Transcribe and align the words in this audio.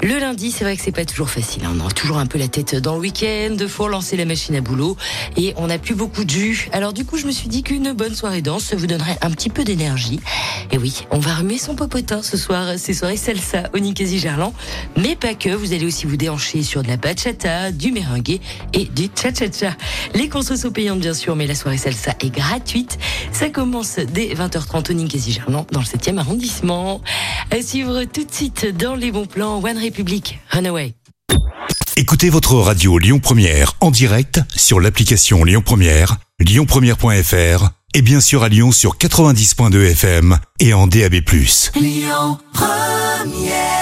Le 0.00 0.18
lundi, 0.20 0.52
c'est 0.52 0.62
vrai 0.64 0.76
que 0.76 0.82
c'est 0.82 0.92
pas 0.92 1.04
toujours 1.04 1.28
facile. 1.28 1.64
hein. 1.64 1.76
On 1.82 1.86
a 1.86 1.90
toujours 1.90 2.18
un 2.18 2.26
peu 2.26 2.38
la 2.38 2.46
tête 2.46 2.76
dans 2.76 2.94
le 2.94 3.00
week-end, 3.00 3.56
faut 3.66 3.84
relancer 3.84 4.16
la 4.16 4.24
machine 4.24 4.54
à 4.54 4.60
boulot 4.60 4.96
et 5.36 5.54
on 5.56 5.66
n'a 5.66 5.78
plus 5.78 5.96
beaucoup 5.96 6.24
de 6.24 6.30
jus. 6.30 6.68
Alors 6.72 6.92
du 6.92 7.04
coup, 7.04 7.16
je 7.18 7.26
me 7.26 7.32
suis 7.32 7.48
dit 7.48 7.64
qu'une 7.64 7.92
bonne 7.92 8.14
soirée 8.14 8.40
danse 8.40 8.74
vous 8.74 8.86
donnerait 8.86 9.18
un 9.22 9.30
petit 9.30 9.50
peu 9.50 9.64
d'énergie. 9.64 10.20
Et 10.70 10.78
oui, 10.78 11.02
on 11.10 11.18
va 11.18 11.34
remuer 11.34 11.58
son 11.58 11.74
popotin 11.74 12.22
ce 12.22 12.36
soir. 12.36 12.74
C'est 12.76 12.94
soirée 12.94 13.16
salsa 13.16 13.64
au 13.74 13.80
Ninkasi 13.80 14.20
Gerland, 14.20 14.52
mais 14.96 15.16
pas 15.16 15.34
que. 15.34 15.48
Vous 15.50 15.72
allez 15.72 15.84
aussi 15.86 16.06
vous 16.06 16.16
déhancher 16.16 16.62
sur 16.62 16.82
de 16.84 16.88
la 16.88 16.96
bachata, 16.96 17.72
du 17.72 17.90
merengue 17.90 18.38
et 18.74 18.84
du 18.84 19.08
cha-cha-cha. 19.14 19.76
Les 20.14 20.28
consos 20.28 20.56
sont 20.62 20.70
payantes 20.70 21.00
bien 21.00 21.14
sûr, 21.14 21.34
mais 21.34 21.46
la 21.48 21.56
soirée 21.56 21.78
salsa 21.78 22.12
est 22.20 22.30
gratuite. 22.30 22.98
Ça 23.32 23.50
commence 23.50 23.96
dès 23.96 24.28
20h30 24.34 24.90
au 24.90 24.94
Ninkasi 24.94 25.32
Gerland 25.32 25.66
dans 25.72 25.80
le 25.80 25.86
7e 25.86 26.18
arrondissement. 26.18 27.00
À 27.50 27.62
suivre 27.62 28.04
tout 28.04 28.24
de 28.24 28.32
suite 28.32 28.66
dans 28.66 28.94
les 28.94 29.10
bons 29.10 29.26
plans 29.26 29.62
One 29.64 29.78
Republic 29.78 30.38
Runaway. 30.50 30.94
Écoutez 31.96 32.28
votre 32.28 32.54
radio 32.56 32.98
Lyon 32.98 33.20
Première 33.20 33.72
en 33.80 33.90
direct 33.90 34.40
sur 34.54 34.80
l'application 34.80 35.44
Lyon 35.44 35.62
Première, 35.64 36.16
lyonpremière.fr 36.40 37.70
et 37.94 38.02
bien 38.02 38.20
sûr 38.20 38.42
à 38.42 38.48
Lyon 38.48 38.70
sur 38.70 38.98
90.2 38.98 39.92
FM 39.92 40.38
et 40.60 40.74
en 40.74 40.86
DAB+. 40.86 41.14
Lyon 41.74 42.38
Première 42.52 43.77